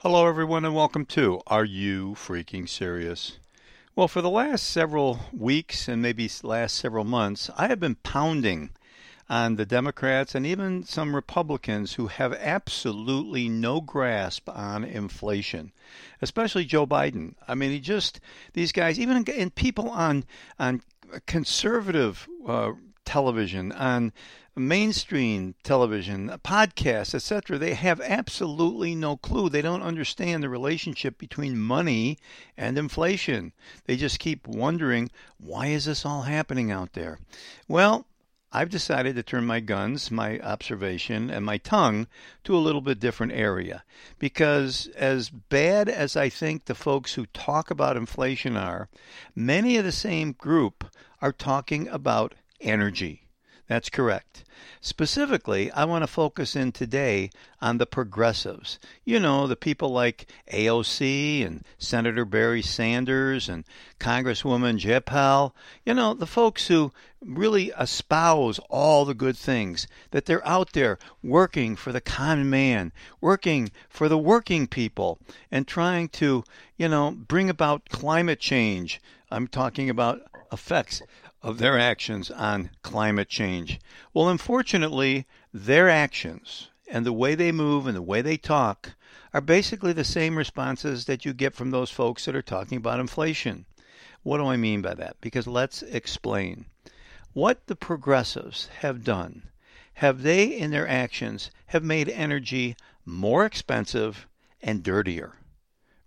[0.00, 3.38] Hello, everyone, and welcome to Are You Freaking Serious?
[3.96, 8.72] Well, for the last several weeks and maybe last several months, I have been pounding
[9.30, 15.72] on the Democrats and even some Republicans who have absolutely no grasp on inflation,
[16.20, 17.34] especially Joe Biden.
[17.48, 18.20] I mean, he just
[18.52, 20.24] these guys, even in people on
[20.58, 20.82] on
[21.24, 22.72] conservative uh,
[23.06, 24.12] television, on
[24.56, 29.48] mainstream television, podcasts, etc., they have absolutely no clue.
[29.48, 32.18] They don't understand the relationship between money
[32.56, 33.52] and inflation.
[33.84, 37.18] They just keep wondering, why is this all happening out there?
[37.68, 38.06] Well,
[38.52, 42.06] I've decided to turn my guns, my observation, and my tongue
[42.44, 43.84] to a little bit different area.
[44.18, 48.88] Because as bad as I think the folks who talk about inflation are,
[49.34, 50.86] many of the same group
[51.20, 53.25] are talking about energy.
[53.68, 54.44] That's correct.
[54.80, 57.30] Specifically, I want to focus in today
[57.60, 58.78] on the progressives.
[59.04, 63.64] You know, the people like AOC and Senator Bernie Sanders and
[63.98, 65.52] Congresswoman Jayapal.
[65.84, 70.98] You know, the folks who really espouse all the good things, that they're out there
[71.22, 75.18] working for the common man, working for the working people,
[75.50, 76.44] and trying to,
[76.76, 79.00] you know, bring about climate change.
[79.30, 81.02] I'm talking about effects
[81.42, 83.80] of their actions on climate change.
[84.12, 88.92] Well, unfortunately, their actions and the way they move and the way they talk
[89.34, 93.00] are basically the same responses that you get from those folks that are talking about
[93.00, 93.66] inflation.
[94.22, 95.16] What do I mean by that?
[95.20, 96.66] Because let's explain.
[97.32, 99.50] What the progressives have done,
[99.94, 104.26] have they in their actions have made energy more expensive
[104.60, 105.34] and dirtier.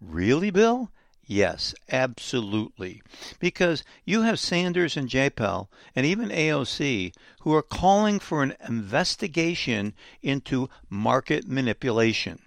[0.00, 0.90] Really, Bill?
[1.26, 3.02] Yes, absolutely.
[3.40, 9.94] Because you have Sanders and Jayapal and even AOC who are calling for an investigation
[10.22, 12.38] into market manipulation.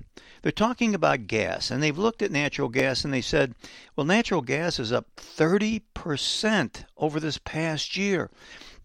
[0.42, 3.54] They're talking about gas, and they've looked at natural gas and they said,
[3.98, 8.30] well, natural gas is up 30% over this past year.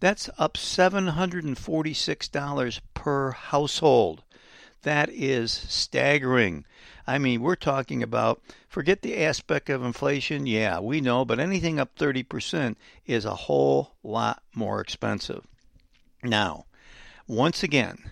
[0.01, 4.23] That's up $746 per household.
[4.81, 6.65] That is staggering.
[7.07, 10.47] I mean, we're talking about forget the aspect of inflation.
[10.47, 15.45] Yeah, we know, but anything up 30% is a whole lot more expensive.
[16.23, 16.65] Now,
[17.27, 18.11] once again,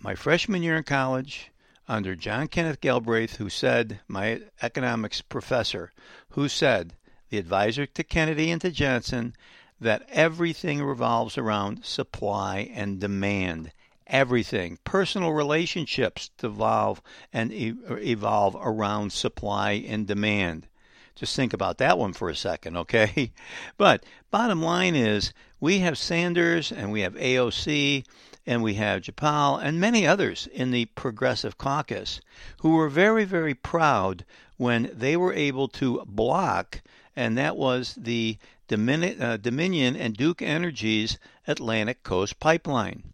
[0.00, 1.50] my freshman year in college,
[1.88, 5.92] under John Kenneth Galbraith, who said, my economics professor,
[6.30, 6.94] who said,
[7.30, 9.34] the advisor to Kennedy and to Johnson,
[9.80, 13.72] that everything revolves around supply and demand
[14.08, 14.78] everything.
[14.84, 17.02] Personal relationships devolve
[17.32, 20.66] and evolve around supply and demand.
[21.14, 23.32] Just think about that one for a second, okay?
[23.76, 28.04] But bottom line is we have Sanders and we have AOC
[28.46, 32.20] and we have Jayapal and many others in the Progressive Caucus
[32.60, 34.24] who were very, very proud
[34.56, 36.82] when they were able to block,
[37.14, 38.38] and that was the
[38.70, 43.12] uh, Dominion and Duke Energy's Atlantic Coast Pipeline.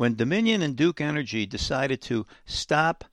[0.00, 3.04] When Dominion and Duke Energy decided to stop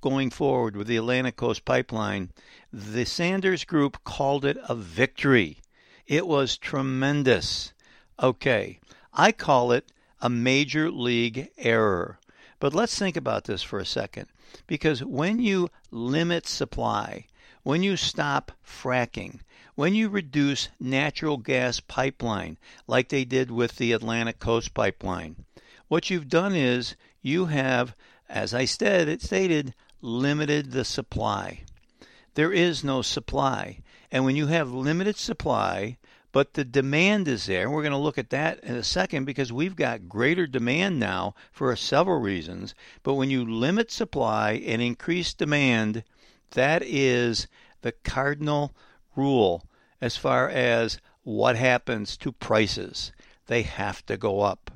[0.00, 2.32] going forward with the Atlantic Coast Pipeline,
[2.72, 5.58] the Sanders Group called it a victory.
[6.06, 7.74] It was tremendous.
[8.22, 8.80] Okay,
[9.12, 9.92] I call it
[10.22, 12.18] a major league error.
[12.58, 14.28] But let's think about this for a second.
[14.66, 17.26] Because when you limit supply,
[17.64, 19.40] when you stop fracking,
[19.74, 22.56] when you reduce natural gas pipeline,
[22.86, 25.44] like they did with the Atlantic Coast Pipeline,
[25.90, 27.96] what you've done is you have,
[28.28, 31.64] as I said, it stated, limited the supply.
[32.34, 33.80] There is no supply.
[34.12, 35.98] And when you have limited supply,
[36.30, 39.24] but the demand is there, and we're going to look at that in a second
[39.24, 42.72] because we've got greater demand now for several reasons.
[43.02, 46.04] But when you limit supply and increase demand,
[46.52, 47.48] that is
[47.82, 48.76] the cardinal
[49.16, 49.64] rule
[50.00, 53.10] as far as what happens to prices.
[53.48, 54.70] They have to go up.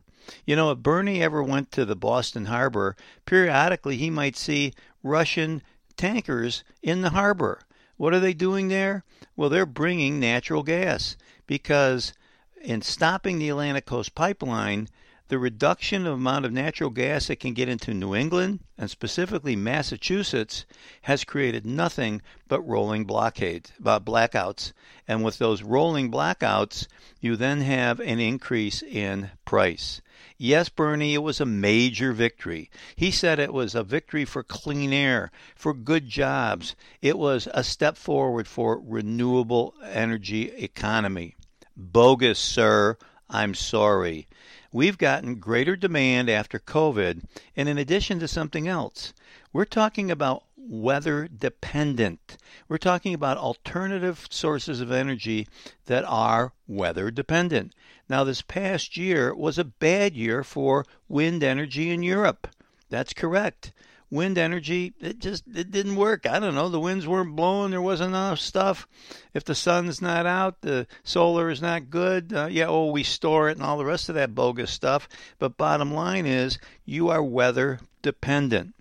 [0.46, 2.96] You know, if Bernie ever went to the Boston harbor,
[3.26, 5.62] periodically he might see Russian
[5.96, 7.60] tankers in the harbor.
[7.96, 9.04] What are they doing there?
[9.36, 11.16] Well, they're bringing natural gas
[11.46, 12.12] because
[12.60, 14.88] in stopping the Atlantic Coast pipeline,
[15.28, 19.56] the reduction of amount of natural gas that can get into New England and specifically
[19.56, 20.66] Massachusetts
[21.02, 24.72] has created nothing but rolling blockades, uh, blackouts.
[25.08, 26.86] And with those rolling blackouts,
[27.20, 30.02] you then have an increase in price.
[30.36, 32.70] Yes, Bernie, it was a major victory.
[32.96, 36.76] He said it was a victory for clean air, for good jobs.
[37.00, 41.34] It was a step forward for renewable energy economy.
[41.76, 42.98] Bogus, sir.
[43.30, 44.28] I'm sorry.
[44.74, 47.22] We've gotten greater demand after COVID,
[47.54, 49.14] and in addition to something else,
[49.52, 52.36] we're talking about weather dependent.
[52.66, 55.46] We're talking about alternative sources of energy
[55.86, 57.72] that are weather dependent.
[58.08, 62.48] Now, this past year was a bad year for wind energy in Europe.
[62.90, 63.72] That's correct
[64.14, 66.24] wind energy, it just it didn't work.
[66.24, 66.68] I don't know.
[66.68, 67.72] The winds weren't blowing.
[67.72, 68.86] There wasn't enough stuff.
[69.34, 72.32] If the sun's not out, the solar is not good.
[72.32, 75.08] Uh, yeah, oh, we store it and all the rest of that bogus stuff.
[75.38, 78.74] But bottom line is, you are weather dependent.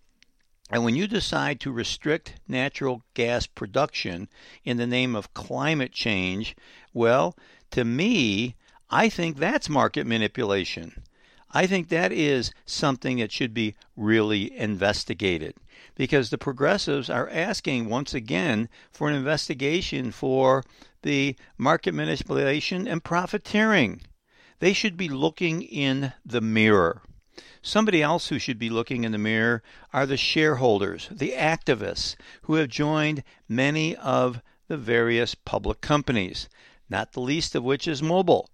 [0.70, 4.30] And when you decide to restrict natural gas production
[4.64, 6.56] in the name of climate change,
[6.94, 7.36] well,
[7.72, 8.56] to me,
[8.90, 11.04] I think that's market manipulation.
[11.56, 15.54] I think that is something that should be really investigated
[15.94, 20.64] because the progressives are asking once again for an investigation for
[21.04, 24.02] the market manipulation and profiteering.
[24.60, 27.04] They should be looking in the mirror.
[27.62, 29.62] Somebody else who should be looking in the mirror
[29.94, 36.50] are the shareholders, the activists who have joined many of the various public companies,
[36.90, 38.48] not the least of which is Mobil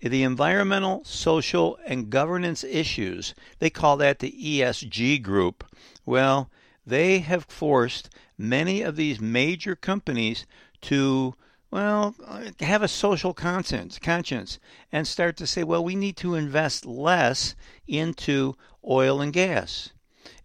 [0.00, 5.64] the environmental, social, and governance issues, they call that the ESG group.
[6.06, 6.50] Well,
[6.86, 10.46] they have forced many of these major companies
[10.82, 11.34] to
[11.70, 12.14] well,
[12.60, 14.58] have a social conscience, conscience
[14.90, 17.54] and start to say, well, we need to invest less
[17.86, 18.56] into
[18.88, 19.92] oil and gas.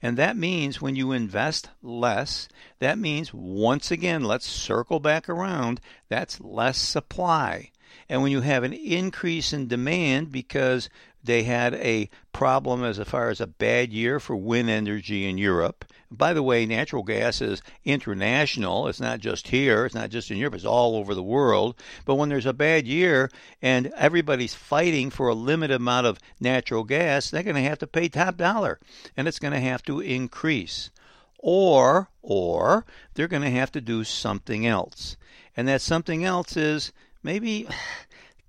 [0.01, 5.79] And that means when you invest less, that means once again, let's circle back around,
[6.09, 7.71] that's less supply.
[8.09, 10.89] And when you have an increase in demand because
[11.23, 15.85] they had a problem as far as a bad year for wind energy in Europe.
[16.11, 18.87] By the way, natural gas is international.
[18.87, 21.75] It's not just here, it's not just in Europe, it's all over the world.
[22.05, 23.31] But when there's a bad year
[23.61, 27.87] and everybody's fighting for a limited amount of natural gas, they're going to have to
[27.87, 28.79] pay top dollar
[29.15, 30.91] and it's going to have to increase.
[31.39, 35.17] Or or they're going to have to do something else.
[35.55, 36.91] And that something else is
[37.23, 37.67] maybe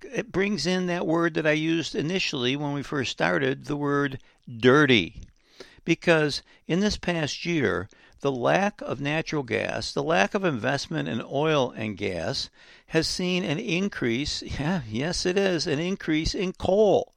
[0.01, 4.19] it brings in that word that I used initially when we first started the word
[4.47, 5.21] dirty.
[5.83, 7.89] Because in this past year,
[8.21, 12.49] the lack of natural gas, the lack of investment in oil and gas,
[12.87, 14.41] has seen an increase.
[14.59, 17.13] Yeah, yes, it is an increase in coal.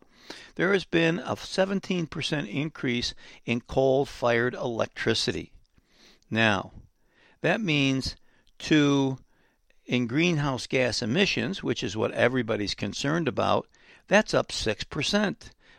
[0.57, 3.15] There has been a 17% increase
[3.47, 5.53] in coal fired electricity.
[6.31, 6.73] Now,
[7.41, 8.17] that means
[8.59, 9.19] to
[9.89, 13.67] in greenhouse gas emissions, which is what everybody's concerned about,
[14.07, 15.37] that's up 6%.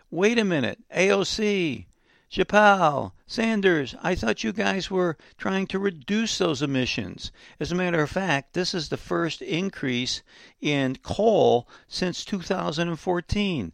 [0.10, 1.86] Wait a minute, AOC,
[2.32, 7.32] Jayapal, Sanders, I thought you guys were trying to reduce those emissions.
[7.60, 10.24] As a matter of fact, this is the first increase
[10.60, 13.72] in coal since 2014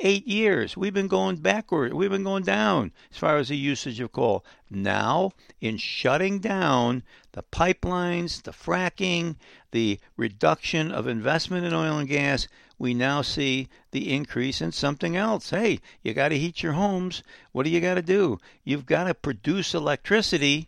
[0.00, 0.76] eight years.
[0.76, 1.94] We've been going backward.
[1.94, 4.44] We've been going down as far as the usage of coal.
[4.70, 7.02] Now, in shutting down
[7.32, 9.36] the pipelines, the fracking,
[9.70, 12.48] the reduction of investment in oil and gas,
[12.78, 15.50] we now see the increase in something else.
[15.50, 17.22] Hey, you got to heat your homes.
[17.52, 18.38] What do you got to do?
[18.64, 20.66] You've got to produce electricity,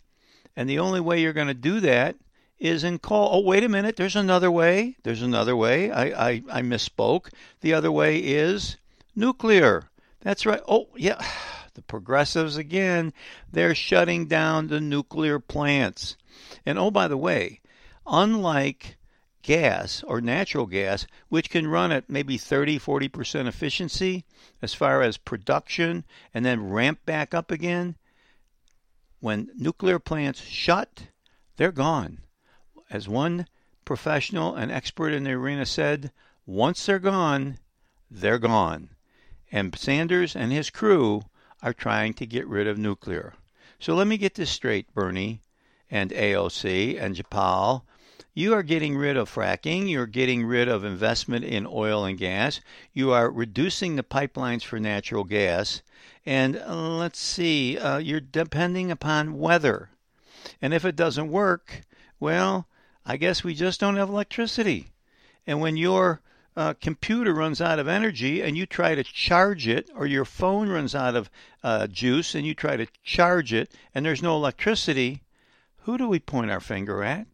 [0.54, 2.16] and the only way you're going to do that
[2.58, 3.28] is in coal.
[3.32, 3.96] Oh, wait a minute.
[3.96, 4.96] There's another way.
[5.02, 5.90] There's another way.
[5.90, 7.28] I, I, I misspoke.
[7.60, 8.76] The other way is
[9.18, 9.88] Nuclear.
[10.20, 10.60] That's right.
[10.68, 11.20] Oh, yeah.
[11.72, 13.12] The progressives again,
[13.52, 16.16] they're shutting down the nuclear plants.
[16.64, 17.60] And oh, by the way,
[18.06, 18.96] unlike
[19.42, 24.24] gas or natural gas, which can run at maybe 30, 40% efficiency
[24.62, 27.96] as far as production and then ramp back up again,
[29.20, 31.08] when nuclear plants shut,
[31.58, 32.22] they're gone.
[32.88, 33.48] As one
[33.84, 36.10] professional and expert in the arena said,
[36.46, 37.58] once they're gone,
[38.10, 38.95] they're gone
[39.52, 41.22] and Sanders and his crew
[41.62, 43.34] are trying to get rid of nuclear.
[43.78, 45.40] So let me get this straight, Bernie
[45.90, 47.82] and AOC and Jayapal.
[48.34, 49.88] You are getting rid of fracking.
[49.88, 52.60] You're getting rid of investment in oil and gas.
[52.92, 55.82] You are reducing the pipelines for natural gas.
[56.26, 59.90] And uh, let's see, uh, you're depending upon weather.
[60.60, 61.82] And if it doesn't work,
[62.20, 62.66] well,
[63.06, 64.88] I guess we just don't have electricity.
[65.46, 66.20] And when you're
[66.56, 70.68] uh, computer runs out of energy and you try to charge it, or your phone
[70.68, 71.30] runs out of
[71.62, 75.22] uh, juice and you try to charge it, and there's no electricity,
[75.82, 77.26] who do we point our finger at?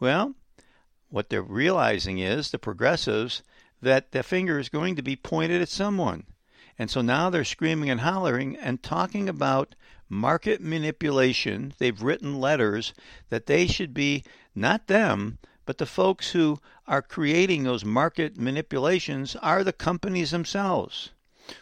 [0.00, 0.34] Well,
[1.08, 3.42] what they're realizing is the progressives
[3.82, 6.24] that the finger is going to be pointed at someone.
[6.78, 9.74] And so now they're screaming and hollering and talking about
[10.08, 11.74] market manipulation.
[11.78, 12.94] They've written letters
[13.28, 15.38] that they should be, not them,
[15.70, 16.58] but the folks who
[16.88, 21.10] are creating those market manipulations are the companies themselves.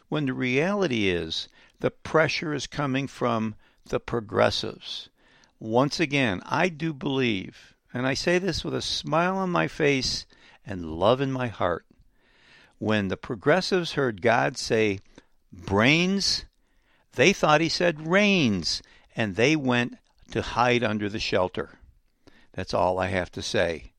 [0.08, 1.46] When the reality is
[1.80, 5.10] the pressure is coming from the progressives.
[5.60, 10.24] once again, I do believe, and I say this with a smile on my face
[10.64, 11.84] and love in my heart.
[12.78, 15.00] When the progressives heard God say
[15.52, 16.46] brains,
[17.12, 18.82] they thought he said rains,
[19.14, 19.98] and they went
[20.30, 21.72] to hide under the shelter.
[22.54, 23.92] That's all I have to say.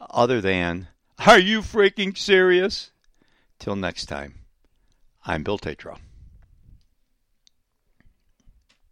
[0.00, 0.88] Other than,
[1.26, 2.90] are you freaking serious?
[3.58, 4.40] Till next time,
[5.24, 5.98] I'm Bill Tatro.